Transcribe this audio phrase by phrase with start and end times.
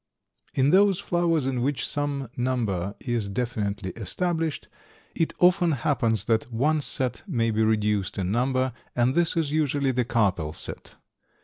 [0.55, 4.67] In those flowers in which some number is definitely established,
[5.13, 9.91] it often happens that one set may be reduced in number, and this is usually
[9.91, 10.95] the carpel set.